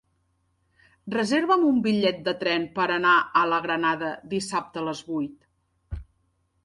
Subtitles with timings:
[1.15, 3.13] Reserva'm un bitllet de tren per anar
[3.43, 6.05] a la Granada dissabte a les vuit.